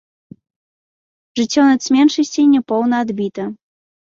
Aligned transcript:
Жыццё 1.39 1.61
нацменшасцей 1.69 2.51
няпоўна 2.55 2.95
адбіта. 3.07 3.43